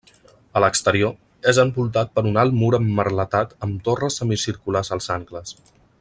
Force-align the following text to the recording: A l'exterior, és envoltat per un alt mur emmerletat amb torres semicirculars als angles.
A 0.59 0.61
l'exterior, 0.63 1.11
és 1.51 1.59
envoltat 1.65 2.09
per 2.15 2.23
un 2.31 2.39
alt 2.45 2.57
mur 2.63 2.71
emmerletat 2.79 3.55
amb 3.67 3.85
torres 3.89 4.21
semicirculars 4.23 4.91
als 4.97 5.11
angles. 5.21 5.59